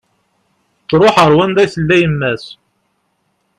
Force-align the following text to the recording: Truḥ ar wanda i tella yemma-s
Truḥ 0.89 1.15
ar 1.23 1.31
wanda 1.37 1.61
i 1.65 1.67
tella 1.73 1.95
yemma-s 2.01 2.45